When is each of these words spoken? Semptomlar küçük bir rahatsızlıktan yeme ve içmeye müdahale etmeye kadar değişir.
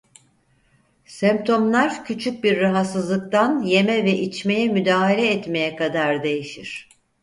Semptomlar 1.05 2.05
küçük 2.05 2.43
bir 2.43 2.61
rahatsızlıktan 2.61 3.59
yeme 3.61 4.03
ve 4.03 4.11
içmeye 4.13 4.67
müdahale 4.67 5.31
etmeye 5.31 5.75
kadar 5.75 6.23
değişir. 6.23 6.89